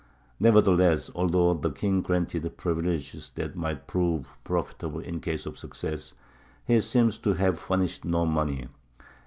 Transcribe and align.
Nevertheless, 0.39 1.11
although 1.13 1.53
the 1.53 1.69
king 1.69 2.01
granted 2.01 2.57
privileges 2.57 3.29
that 3.35 3.55
might 3.55 3.85
prove 3.85 4.31
profitable 4.43 4.99
in 4.99 5.19
case 5.19 5.45
of 5.45 5.59
success, 5.59 6.15
he 6.65 6.81
seems 6.81 7.19
to 7.19 7.33
have 7.33 7.59
furnished 7.59 8.03
no 8.03 8.25
money. 8.25 8.67